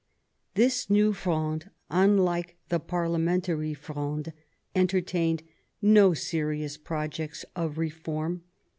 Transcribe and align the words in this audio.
This 0.55 0.89
new 0.89 1.13
Fronde, 1.13 1.69
unlike 1.91 2.57
the 2.69 2.79
Parliamentary 2.79 3.75
Fronde, 3.75 4.33
entertained 4.73 5.43
no 5.79 6.15
serious 6.15 6.75
projects 6.75 7.45
of 7.55 7.77
reform. 7.77 8.41